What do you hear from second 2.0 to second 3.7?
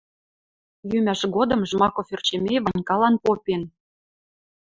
Ӧрчемей Ванькалан попен: